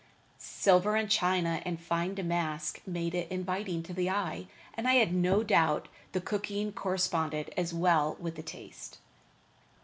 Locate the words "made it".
2.87-3.29